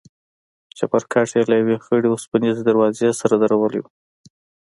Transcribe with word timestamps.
چپرکټ 0.77 1.27
يې 1.35 1.41
له 1.49 1.55
يوې 1.61 1.77
خړې 1.85 2.07
وسپنيزې 2.09 2.61
دروازې 2.65 3.09
سره 3.21 3.35
درولى 3.43 3.79
و. 3.81 3.85